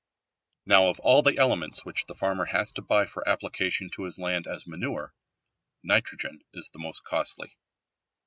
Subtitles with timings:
[0.65, 4.17] Now of all the elements which the farmer has to buy for application to his
[4.17, 5.13] land as manure,
[5.83, 7.55] nitrogen is the most costly.